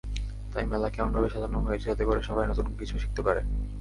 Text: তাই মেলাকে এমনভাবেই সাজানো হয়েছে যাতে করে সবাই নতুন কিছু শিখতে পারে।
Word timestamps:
তাই 0.51 0.65
মেলাকে 0.71 0.97
এমনভাবেই 0.99 1.33
সাজানো 1.33 1.57
হয়েছে 1.67 1.85
যাতে 1.89 2.03
করে 2.05 2.21
সবাই 2.29 2.45
নতুন 2.51 2.65
কিছু 2.79 2.95
শিখতে 3.03 3.21
পারে। 3.27 3.41